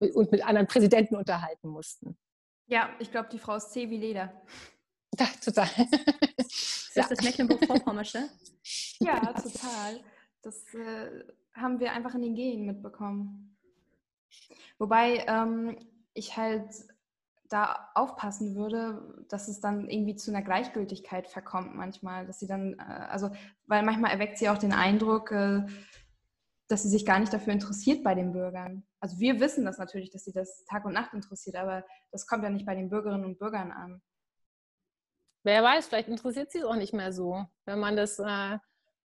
[0.00, 2.18] und mit anderen Präsidenten unterhalten mussten.
[2.66, 4.32] Ja, ich glaube, die Frau ist zäh wie Leder.
[5.18, 5.68] Ja, total.
[6.38, 7.14] Ist das ja.
[7.16, 8.28] das Mecklenburg-Vorpommersche?
[9.02, 10.00] Ja, total.
[10.42, 13.56] Das äh, haben wir einfach in den Genen mitbekommen.
[14.78, 15.78] Wobei ähm,
[16.12, 16.68] ich halt
[17.48, 22.74] da aufpassen würde, dass es dann irgendwie zu einer Gleichgültigkeit verkommt manchmal, dass sie dann,
[22.74, 23.30] äh, also,
[23.66, 25.66] weil manchmal erweckt sie auch den Eindruck, äh,
[26.68, 28.84] dass sie sich gar nicht dafür interessiert bei den Bürgern.
[29.00, 32.44] Also wir wissen das natürlich, dass sie das Tag und Nacht interessiert, aber das kommt
[32.44, 34.00] ja nicht bei den Bürgerinnen und Bürgern an.
[35.42, 38.58] Wer weiß, vielleicht interessiert sie es auch nicht mehr so, wenn man das äh,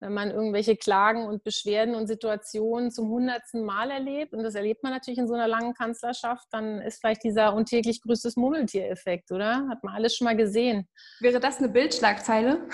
[0.04, 4.82] wenn man irgendwelche Klagen und Beschwerden und Situationen zum hundertsten Mal erlebt, und das erlebt
[4.82, 9.66] man natürlich in so einer langen Kanzlerschaft, dann ist vielleicht dieser untäglich grüßtes Murmeltier-Effekt, oder?
[9.66, 10.86] Hat man alles schon mal gesehen.
[11.20, 12.68] Wäre das eine Bildschlagzeile?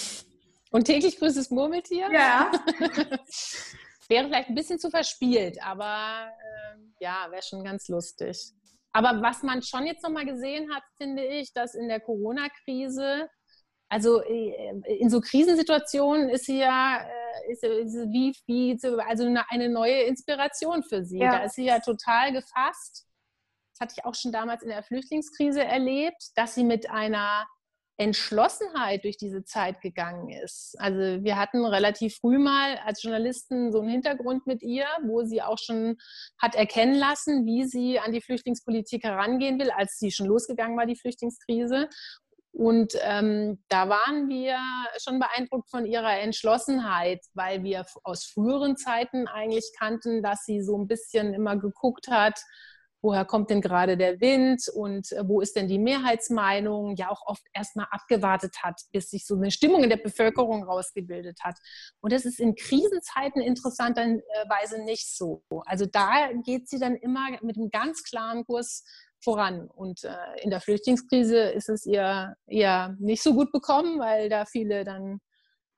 [0.70, 2.10] und täglich grüßtes Murmeltier?
[2.10, 2.50] Ja.
[4.08, 8.54] wäre vielleicht ein bisschen zu verspielt, aber äh, ja, wäre schon ganz lustig.
[8.92, 13.28] Aber was man schon jetzt nochmal gesehen hat, finde ich, dass in der Corona-Krise,
[13.88, 19.68] also äh, in so Krisensituationen ist sie ja äh, ist, ist wie, wie also eine
[19.68, 21.18] neue Inspiration für sie.
[21.18, 21.38] Ja.
[21.38, 23.06] Da ist sie ja total gefasst.
[23.72, 27.46] Das hatte ich auch schon damals in der Flüchtlingskrise erlebt, dass sie mit einer
[27.98, 30.74] Entschlossenheit durch diese Zeit gegangen ist.
[30.78, 35.42] Also wir hatten relativ früh mal als Journalisten so einen Hintergrund mit ihr, wo sie
[35.42, 35.96] auch schon
[36.38, 40.86] hat erkennen lassen, wie sie an die Flüchtlingspolitik herangehen will, als sie schon losgegangen war,
[40.86, 41.88] die Flüchtlingskrise.
[42.52, 44.58] Und ähm, da waren wir
[45.02, 50.76] schon beeindruckt von ihrer Entschlossenheit, weil wir aus früheren Zeiten eigentlich kannten, dass sie so
[50.76, 52.38] ein bisschen immer geguckt hat,
[53.02, 57.26] woher kommt denn gerade der Wind und äh, wo ist denn die Mehrheitsmeinung, ja auch
[57.26, 61.58] oft erstmal abgewartet hat, bis sich so eine Stimmung in der Bevölkerung rausgebildet hat.
[62.00, 65.42] Und das ist in Krisenzeiten interessanterweise nicht so.
[65.66, 68.84] Also da geht sie dann immer mit einem ganz klaren Kurs
[69.20, 69.68] voran.
[69.68, 74.44] Und äh, in der Flüchtlingskrise ist es ihr eher nicht so gut bekommen, weil da
[74.44, 75.20] viele dann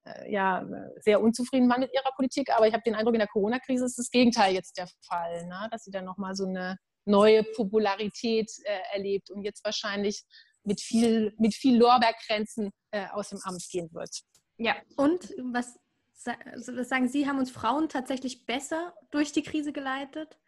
[0.05, 0.67] äh, ja,
[1.01, 2.51] sehr unzufrieden waren mit ihrer Politik.
[2.55, 5.69] Aber ich habe den Eindruck, in der Corona-Krise ist das Gegenteil jetzt der Fall, ne?
[5.71, 10.23] dass sie dann nochmal so eine neue Popularität äh, erlebt und jetzt wahrscheinlich
[10.65, 14.11] mit viel, mit viel Lorbeerkränzen äh, aus dem Amt gehen wird.
[14.57, 15.79] Ja, und was,
[16.25, 20.39] was sagen Sie, haben uns Frauen tatsächlich besser durch die Krise geleitet?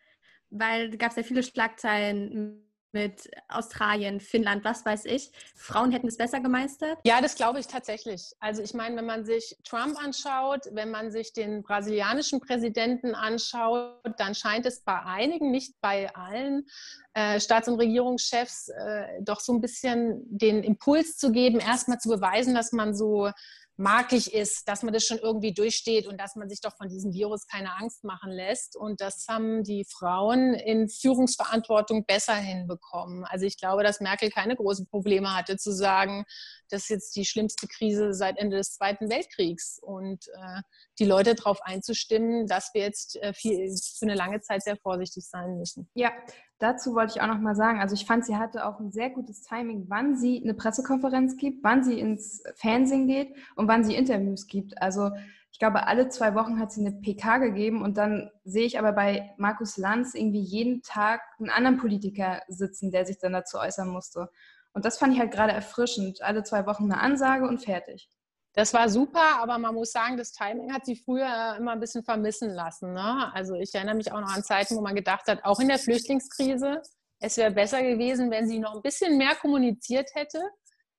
[0.49, 5.31] Weil da gab es ja viele Schlagzeilen mit Australien, Finnland, was weiß ich.
[5.55, 6.99] Frauen hätten es besser gemeistert?
[7.05, 8.33] Ja, das glaube ich tatsächlich.
[8.41, 14.01] Also ich meine, wenn man sich Trump anschaut, wenn man sich den brasilianischen Präsidenten anschaut,
[14.19, 16.67] dann scheint es bei einigen, nicht bei allen
[17.15, 22.09] äh, Staats- und Regierungschefs, äh, doch so ein bisschen den Impuls zu geben, erstmal zu
[22.09, 23.31] beweisen, dass man so
[23.77, 27.13] markig ist, dass man das schon irgendwie durchsteht und dass man sich doch von diesem
[27.13, 28.77] Virus keine Angst machen lässt.
[28.77, 33.25] Und das haben die Frauen in Führungsverantwortung besser hinbekommen.
[33.25, 36.25] Also ich glaube, dass Merkel keine großen Probleme hatte zu sagen,
[36.71, 39.79] das ist jetzt die schlimmste Krise seit Ende des Zweiten Weltkriegs.
[39.83, 40.63] Und äh,
[40.99, 45.27] die Leute darauf einzustimmen, dass wir jetzt äh, viel, für eine lange Zeit sehr vorsichtig
[45.27, 45.89] sein müssen.
[45.95, 46.11] Ja,
[46.59, 49.11] dazu wollte ich auch noch mal sagen, also ich fand, sie hatte auch ein sehr
[49.11, 53.95] gutes Timing, wann sie eine Pressekonferenz gibt, wann sie ins Fernsehen geht und wann sie
[53.95, 54.81] Interviews gibt.
[54.81, 55.11] Also
[55.57, 58.93] ich glaube, alle zwei Wochen hat sie eine PK gegeben und dann sehe ich aber
[58.93, 63.89] bei Markus Lanz irgendwie jeden Tag einen anderen Politiker sitzen, der sich dann dazu äußern
[63.89, 64.29] musste.
[64.77, 66.21] Und das fand ich halt gerade erfrischend.
[66.21, 68.11] Alle zwei Wochen eine Ansage und fertig.
[68.53, 72.05] Das war super, aber man muss sagen, das Timing hat sie früher immer ein bisschen
[72.05, 72.93] vermissen lassen.
[72.93, 73.33] Ne?
[73.33, 75.79] Also ich erinnere mich auch noch an Zeiten, wo man gedacht hat, auch in der
[75.79, 76.83] Flüchtlingskrise,
[77.21, 80.43] es wäre besser gewesen, wenn sie noch ein bisschen mehr kommuniziert hätte.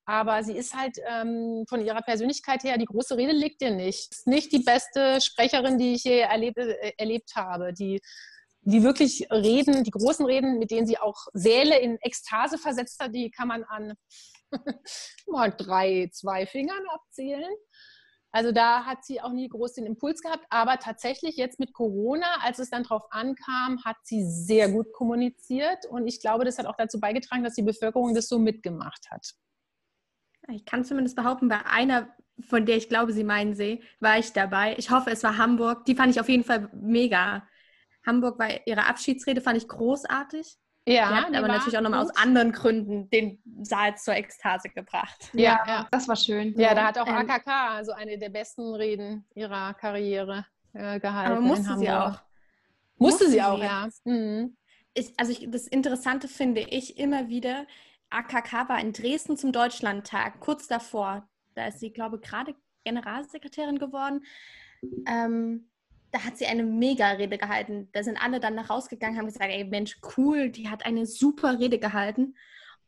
[0.05, 4.11] Aber sie ist halt ähm, von ihrer Persönlichkeit her, die große Rede liegt ihr nicht.
[4.11, 7.73] Ist nicht die beste Sprecherin, die ich je erlebt, äh, erlebt habe.
[7.73, 8.01] Die,
[8.67, 13.15] die wirklich Reden, die großen Reden, mit denen sie auch Säle in Ekstase versetzt hat,
[13.15, 13.93] die kann man an
[15.27, 17.49] mal drei, zwei Fingern abzählen.
[18.33, 22.27] Also da hat sie auch nie groß den Impuls gehabt, aber tatsächlich jetzt mit Corona,
[22.41, 26.65] als es dann drauf ankam, hat sie sehr gut kommuniziert und ich glaube, das hat
[26.65, 29.33] auch dazu beigetragen, dass die Bevölkerung das so mitgemacht hat.
[30.49, 32.13] Ich kann zumindest behaupten, bei einer,
[32.49, 34.75] von der ich glaube, Sie meinen sie, war ich dabei.
[34.77, 35.85] Ich hoffe, es war Hamburg.
[35.85, 37.47] Die fand ich auf jeden Fall mega.
[38.07, 40.57] Hamburg war ihre Abschiedsrede, fand ich großartig.
[40.87, 45.29] Ja, die hat aber natürlich auch nochmal aus anderen Gründen den Saal zur Ekstase gebracht.
[45.33, 46.57] Ja, ja, das war schön.
[46.57, 51.33] Ja, da hat auch ähm, AKK also eine der besten Reden ihrer Karriere äh, gehalten.
[51.33, 52.21] Aber musste sie auch.
[52.95, 53.89] Musste, musste sie auch, ja.
[54.05, 54.55] Mhm.
[54.93, 57.67] Ich, also ich, das Interessante finde ich immer wieder,
[58.09, 61.27] AKK war in Dresden zum Deutschlandtag, kurz davor.
[61.53, 64.25] Da ist sie, glaube ich, gerade Generalsekretärin geworden.
[65.05, 65.69] Ähm,
[66.11, 67.89] da hat sie eine Mega-Rede gehalten.
[67.93, 71.59] Da sind alle dann nach rausgegangen, haben gesagt, ey Mensch, cool, die hat eine super
[71.59, 72.35] Rede gehalten.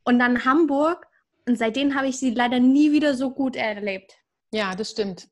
[0.03, 1.07] Und dann Hamburg
[1.47, 4.15] und seitdem habe ich sie leider nie wieder so gut erlebt.
[4.51, 5.27] Ja, das stimmt.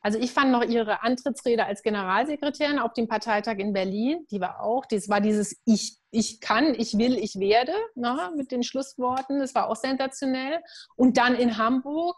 [0.00, 4.62] Also ich fand noch ihre Antrittsrede als Generalsekretärin auf dem Parteitag in Berlin, die war
[4.62, 9.40] auch, das war dieses Ich, ich kann, ich will, ich werde, ne, mit den Schlussworten,
[9.40, 10.60] das war auch sensationell.
[10.94, 12.16] Und dann in Hamburg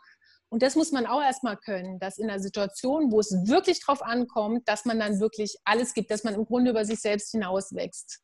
[0.51, 4.03] und das muss man auch erstmal können, dass in einer Situation, wo es wirklich drauf
[4.03, 8.21] ankommt, dass man dann wirklich alles gibt, dass man im Grunde über sich selbst hinauswächst.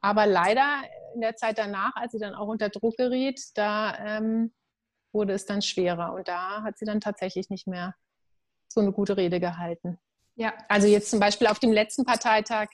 [0.00, 0.82] Aber leider
[1.14, 4.54] in der Zeit danach, als sie dann auch unter Druck geriet, da ähm,
[5.12, 6.14] wurde es dann schwerer.
[6.14, 7.94] Und da hat sie dann tatsächlich nicht mehr
[8.68, 9.98] so eine gute Rede gehalten.
[10.36, 10.54] Ja.
[10.68, 12.68] Also jetzt zum Beispiel auf dem letzten Parteitag,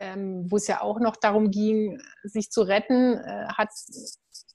[0.00, 3.68] ähm, wo es ja auch noch darum ging, sich zu retten, äh, hat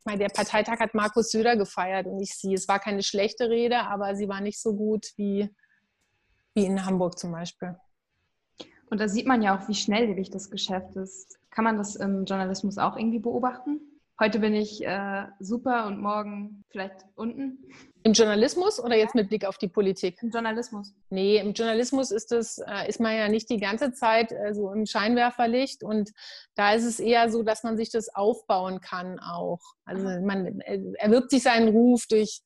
[0.06, 2.54] meine, der Parteitag hat Markus Söder gefeiert und nicht sie.
[2.54, 5.50] Es war keine schlechte Rede, aber sie war nicht so gut wie,
[6.54, 7.76] wie in Hamburg zum Beispiel.
[8.90, 11.40] Und da sieht man ja auch, wie schnelllebig das Geschäft ist.
[11.50, 13.82] Kann man das im Journalismus auch irgendwie beobachten?
[14.20, 17.66] Heute bin ich äh, super und morgen vielleicht unten.
[18.06, 20.22] Im Journalismus oder jetzt mit Blick auf die Politik?
[20.22, 20.94] Im Journalismus.
[21.10, 24.72] Nee, im Journalismus ist, das, äh, ist man ja nicht die ganze Zeit äh, so
[24.72, 26.12] im Scheinwerferlicht und
[26.54, 29.60] da ist es eher so, dass man sich das aufbauen kann auch.
[29.86, 32.44] Also man erwirbt sich seinen Ruf durch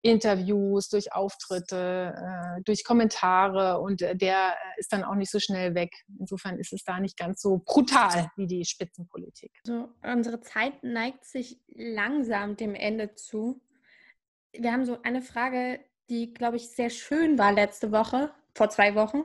[0.00, 5.38] Interviews, durch Auftritte, äh, durch Kommentare und äh, der äh, ist dann auch nicht so
[5.38, 5.92] schnell weg.
[6.18, 9.52] Insofern ist es da nicht ganz so brutal wie die Spitzenpolitik.
[9.66, 13.60] Also unsere Zeit neigt sich langsam dem Ende zu.
[14.58, 18.94] Wir haben so eine Frage, die, glaube ich, sehr schön war letzte Woche, vor zwei
[18.94, 19.24] Wochen.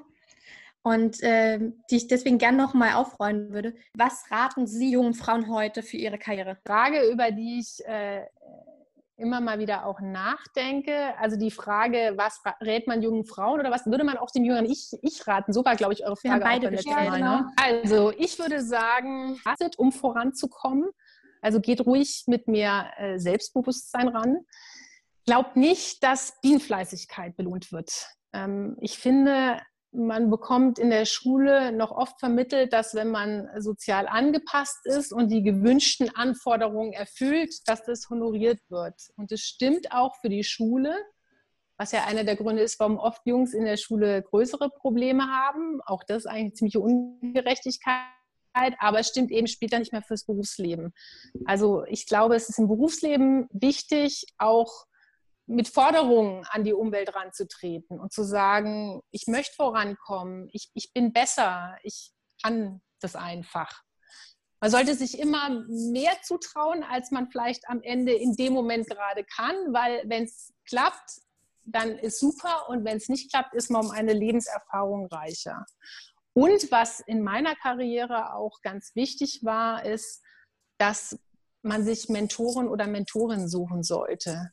[0.82, 1.60] Und äh,
[1.92, 3.76] die ich deswegen gerne nochmal aufräumen würde.
[3.96, 6.58] Was raten Sie jungen Frauen heute für ihre Karriere?
[6.66, 8.26] Frage, über die ich äh,
[9.20, 11.14] immer mal wieder auch nachdenke.
[11.20, 14.66] Also die Frage, was rät man jungen Frauen oder was würde man auch den jüngeren
[14.66, 15.54] Ich, ich raten?
[15.54, 16.40] So war, glaube ich, eure Frage.
[16.40, 17.52] Ja, beide auch Mal, ne?
[17.62, 20.90] Also ich würde sagen, hastet, um voranzukommen.
[21.42, 24.40] Also geht ruhig mit mehr äh, Selbstbewusstsein ran.
[25.30, 28.16] Glaubt nicht, dass Bienenfleißigkeit belohnt wird.
[28.34, 29.62] Ähm, ich finde,
[29.92, 35.30] man bekommt in der Schule noch oft vermittelt, dass wenn man sozial angepasst ist und
[35.30, 38.96] die gewünschten Anforderungen erfüllt, dass das honoriert wird.
[39.18, 40.96] Und es stimmt auch für die Schule,
[41.78, 45.80] was ja einer der Gründe ist, warum oft Jungs in der Schule größere Probleme haben.
[45.86, 47.94] Auch das ist eigentlich eine ziemliche Ungerechtigkeit.
[48.80, 50.92] Aber es stimmt eben später nicht mehr fürs Berufsleben.
[51.46, 54.89] Also ich glaube, es ist im Berufsleben wichtig, auch
[55.50, 61.12] mit Forderungen an die Umwelt ranzutreten und zu sagen, ich möchte vorankommen, ich, ich bin
[61.12, 62.12] besser, ich
[62.44, 63.84] kann das einfach.
[64.62, 69.24] Man sollte sich immer mehr zutrauen, als man vielleicht am Ende in dem Moment gerade
[69.24, 71.22] kann, weil wenn es klappt,
[71.66, 75.66] dann ist super und wenn es nicht klappt, ist man um eine Lebenserfahrung reicher.
[76.34, 80.22] Und was in meiner Karriere auch ganz wichtig war, ist,
[80.78, 81.18] dass
[81.64, 84.52] man sich Mentoren oder Mentorinnen suchen sollte.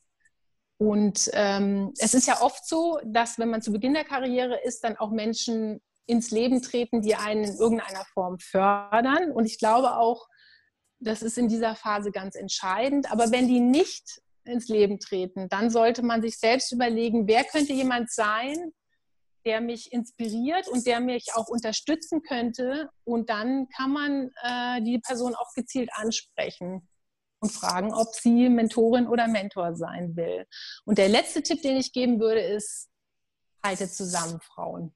[0.79, 4.85] Und ähm, es ist ja oft so, dass wenn man zu Beginn der Karriere ist,
[4.85, 9.33] dann auch Menschen ins Leben treten, die einen in irgendeiner Form fördern.
[9.33, 10.29] Und ich glaube auch,
[10.99, 13.11] das ist in dieser Phase ganz entscheidend.
[13.11, 17.73] Aber wenn die nicht ins Leben treten, dann sollte man sich selbst überlegen, wer könnte
[17.73, 18.73] jemand sein,
[19.45, 22.91] der mich inspiriert und der mich auch unterstützen könnte.
[23.05, 26.87] Und dann kann man äh, die Person auch gezielt ansprechen
[27.46, 30.46] und fragen, ob sie Mentorin oder Mentor sein will.
[30.85, 32.88] Und der letzte Tipp, den ich geben würde, ist,
[33.64, 34.94] haltet zusammen, Frauen.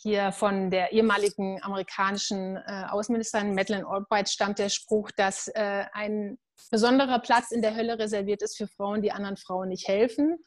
[0.00, 6.38] Hier von der ehemaligen amerikanischen äh, Außenministerin Madeleine Albright stammt der Spruch, dass äh, ein
[6.70, 10.38] besonderer Platz in der Hölle reserviert ist für Frauen, die anderen Frauen nicht helfen.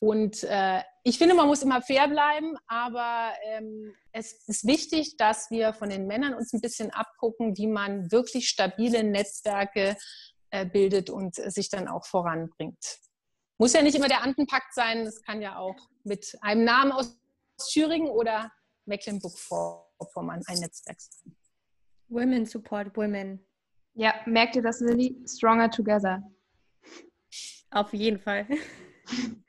[0.00, 5.50] Und äh, ich finde, man muss immer fair bleiben, aber ähm, es ist wichtig, dass
[5.50, 9.96] wir von den Männern uns ein bisschen abgucken, wie man wirklich stabile Netzwerke
[10.50, 12.98] äh, bildet und sich dann auch voranbringt.
[13.58, 17.18] Muss ja nicht immer der Antenpakt sein, es kann ja auch mit einem Namen aus
[17.70, 18.52] Thüringen oder
[18.84, 21.34] Mecklenburg-Vorpommern ein Netzwerk sein.
[22.08, 23.44] Women support women.
[23.94, 25.16] Ja, merkt ihr das, Lilly?
[25.26, 26.22] Stronger together.
[27.70, 28.46] Auf jeden Fall.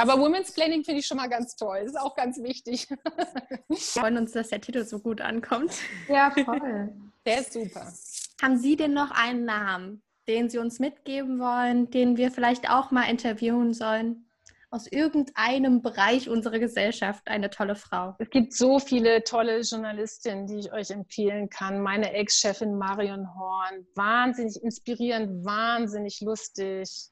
[0.00, 1.80] Aber Women's Planning finde ich schon mal ganz toll.
[1.80, 2.88] Das ist auch ganz wichtig.
[3.68, 5.74] Wir freuen uns, dass der Titel so gut ankommt.
[6.08, 6.90] Ja, voll.
[7.26, 7.92] Der ist super.
[8.40, 12.90] Haben Sie denn noch einen Namen, den Sie uns mitgeben wollen, den wir vielleicht auch
[12.90, 14.26] mal interviewen sollen?
[14.70, 18.14] Aus irgendeinem Bereich unserer Gesellschaft eine tolle Frau.
[18.20, 21.82] Es gibt so viele tolle Journalistinnen, die ich euch empfehlen kann.
[21.82, 27.10] Meine Ex-Chefin Marion Horn, wahnsinnig inspirierend, wahnsinnig lustig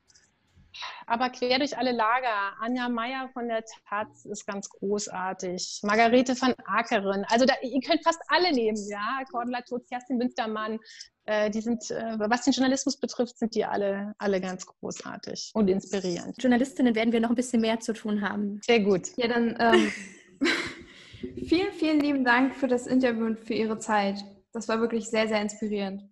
[1.07, 2.55] aber quer durch alle Lager.
[2.61, 5.81] Anja Meier von der Taz ist ganz großartig.
[5.83, 7.25] Margarete von Ackeren.
[7.29, 9.21] Also da, ihr könnt fast alle nehmen, ja.
[9.31, 10.79] Cordula Totz, Kerstin Wintermann.
[11.25, 15.69] Äh, die sind, äh, was den Journalismus betrifft, sind die alle, alle ganz großartig und
[15.69, 16.43] inspirierend.
[16.43, 18.61] Journalistinnen werden wir noch ein bisschen mehr zu tun haben.
[18.65, 19.09] Sehr gut.
[19.17, 19.93] Ja, dann ähm,
[21.47, 24.25] vielen, vielen lieben Dank für das Interview und für Ihre Zeit.
[24.53, 26.08] Das war wirklich sehr, sehr inspirierend.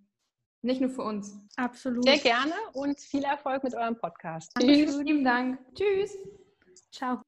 [0.67, 1.39] Nicht nur für uns.
[1.57, 2.05] Absolut.
[2.05, 4.53] Sehr gerne und viel Erfolg mit eurem Podcast.
[4.61, 4.97] Tschüss.
[4.97, 5.59] Vielen Dank.
[5.75, 6.17] Tschüss.
[6.91, 7.21] Ciao.